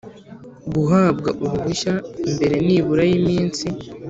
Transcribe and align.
guhabwa 0.73 1.29
uruhushya 1.43 1.93
mbere 2.33 2.55
nibura 2.65 3.03
y 3.09 3.13
iminsi 3.19 3.65